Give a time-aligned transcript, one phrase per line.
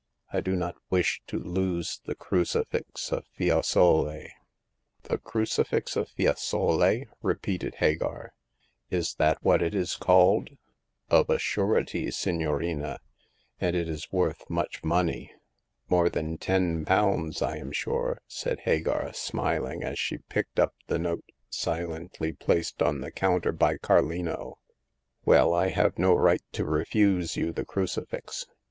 [0.33, 4.29] I do not wish to lose the Crucifix of Fiesole."
[5.03, 8.33] The Crucifix of Fiesole," repeated Hagar—"
[8.89, 10.57] is that what it is called?
[10.69, 12.97] *'" Of a surety, signorina;
[13.59, 15.33] and it is worth much money.""
[15.87, 20.97] More than ten pounds, I am sure," said Hagar, smiling, as she picked up the
[20.97, 24.57] note silently placed on the counter by Carlino.
[25.25, 28.47] Well, I have no right to refuse you the crucifix.